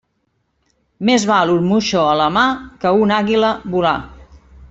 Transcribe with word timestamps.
Més 1.09 1.25
val 1.31 1.51
un 1.57 1.67
moixó 1.73 2.01
a 2.13 2.17
la 2.21 2.29
mà 2.39 2.47
que 2.85 2.95
una 3.03 3.21
àguila 3.25 3.53
volar. 3.77 3.95